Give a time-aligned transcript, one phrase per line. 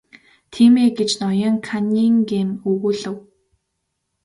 [0.53, 3.17] Тийм ээ гэж ноён Каннингем өгүүлэв.